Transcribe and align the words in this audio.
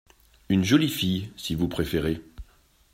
Une 0.49 0.63
jolie 0.63 0.89
fille, 0.89 1.29
si 1.37 1.53
vous 1.53 1.67
préférez… 1.67 2.23